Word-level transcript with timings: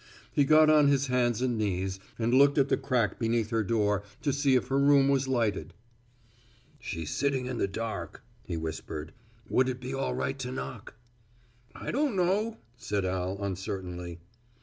He 0.31 0.45
got 0.45 0.67
on 0.67 0.87
his 0.87 1.05
hands 1.13 1.43
and 1.43 1.59
knees 1.59 1.99
and 2.17 2.33
looked 2.33 2.57
at 2.57 2.69
the 2.69 2.75
crack 2.75 3.19
beneath 3.19 3.51
her 3.51 3.63
door 3.63 4.01
to 4.23 4.33
see 4.33 4.55
if 4.55 4.69
her 4.69 4.79
room 4.79 5.09
was 5.09 5.27
lighted. 5.27 5.75
"She's 6.79 7.11
sitting 7.11 7.45
in 7.45 7.59
the 7.59 7.67
dark," 7.67 8.23
he 8.43 8.57
whispered, 8.57 9.13
"Would 9.47 9.69
it 9.69 9.79
be 9.79 9.93
all 9.93 10.15
right 10.15 10.39
to 10.39 10.51
knock!" 10.51 10.95
"I 11.75 11.91
don't 11.91 12.15
know," 12.15 12.57
said 12.77 13.05
Al 13.05 13.43
uncertainly. 13.43 14.17